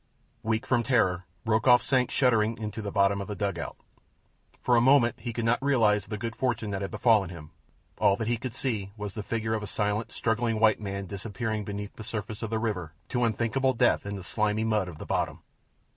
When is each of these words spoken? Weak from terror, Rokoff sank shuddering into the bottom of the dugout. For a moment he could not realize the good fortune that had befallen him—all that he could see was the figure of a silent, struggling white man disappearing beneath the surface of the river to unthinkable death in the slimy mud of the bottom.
Weak 0.41 0.65
from 0.65 0.81
terror, 0.81 1.27
Rokoff 1.45 1.79
sank 1.83 2.09
shuddering 2.09 2.57
into 2.57 2.81
the 2.81 2.91
bottom 2.91 3.21
of 3.21 3.27
the 3.27 3.35
dugout. 3.35 3.75
For 4.59 4.75
a 4.75 4.81
moment 4.81 5.19
he 5.19 5.31
could 5.31 5.45
not 5.45 5.61
realize 5.61 6.07
the 6.07 6.17
good 6.17 6.35
fortune 6.35 6.71
that 6.71 6.81
had 6.81 6.89
befallen 6.89 7.29
him—all 7.29 8.15
that 8.15 8.27
he 8.27 8.37
could 8.37 8.55
see 8.55 8.93
was 8.97 9.13
the 9.13 9.21
figure 9.21 9.53
of 9.53 9.61
a 9.61 9.67
silent, 9.67 10.11
struggling 10.11 10.59
white 10.59 10.79
man 10.81 11.05
disappearing 11.05 11.63
beneath 11.65 11.97
the 11.97 12.03
surface 12.03 12.41
of 12.41 12.49
the 12.49 12.57
river 12.57 12.93
to 13.09 13.23
unthinkable 13.23 13.73
death 13.73 14.03
in 14.07 14.15
the 14.15 14.23
slimy 14.23 14.63
mud 14.63 14.87
of 14.87 14.97
the 14.97 15.05
bottom. 15.05 15.43